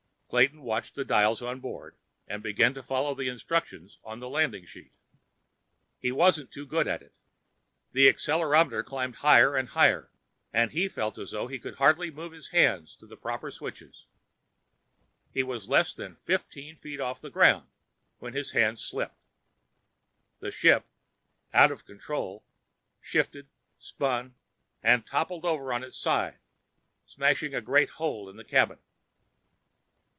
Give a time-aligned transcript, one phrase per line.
[0.33, 4.29] Clayton watched the dials on the board, and began to follow the instructions on the
[4.29, 4.93] landing sheet.
[5.99, 7.11] He wasn't too good at it.
[7.91, 10.09] The accelerometer climbed higher and higher,
[10.53, 14.05] and he felt as though he could hardly move his hands to the proper switches.
[15.33, 17.67] He was less than fifteen feet off the ground
[18.19, 19.19] when his hand slipped.
[20.39, 20.85] The ship,
[21.53, 22.45] out of control,
[23.01, 23.49] shifted,
[23.79, 24.35] spun,
[24.81, 26.39] and toppled over on its side,
[27.05, 28.79] smashing a great hole in the cabin.